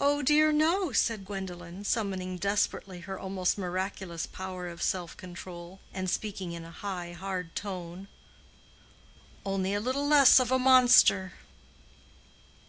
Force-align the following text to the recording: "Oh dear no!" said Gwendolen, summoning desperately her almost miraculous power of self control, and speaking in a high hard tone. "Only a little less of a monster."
"Oh 0.00 0.22
dear 0.22 0.52
no!" 0.52 0.92
said 0.92 1.24
Gwendolen, 1.24 1.82
summoning 1.82 2.36
desperately 2.36 3.00
her 3.00 3.18
almost 3.18 3.58
miraculous 3.58 4.24
power 4.24 4.68
of 4.68 4.82
self 4.82 5.16
control, 5.16 5.80
and 5.92 6.08
speaking 6.08 6.52
in 6.52 6.64
a 6.64 6.70
high 6.70 7.10
hard 7.12 7.56
tone. 7.56 8.06
"Only 9.44 9.74
a 9.74 9.80
little 9.80 10.06
less 10.06 10.38
of 10.38 10.52
a 10.52 10.60
monster." 10.60 11.32